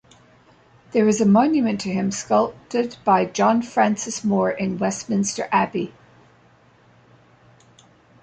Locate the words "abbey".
5.51-5.93